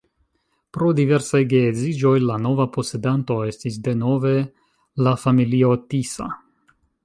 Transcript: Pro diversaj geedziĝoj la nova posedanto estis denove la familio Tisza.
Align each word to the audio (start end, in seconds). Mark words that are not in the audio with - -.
Pro 0.77 0.87
diversaj 0.99 1.41
geedziĝoj 1.51 2.13
la 2.23 2.39
nova 2.47 2.67
posedanto 2.77 3.37
estis 3.51 3.79
denove 3.89 4.35
la 5.09 5.17
familio 5.27 5.73
Tisza. 5.93 6.33